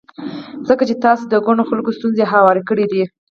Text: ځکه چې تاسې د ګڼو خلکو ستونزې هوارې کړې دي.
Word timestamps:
ځکه 0.67 0.83
چې 0.89 0.95
تاسې 1.03 1.23
د 1.27 1.33
ګڼو 1.45 1.63
خلکو 1.69 1.91
ستونزې 1.97 2.23
هوارې 2.33 2.61
کړې 2.69 2.85
دي. 2.91 3.03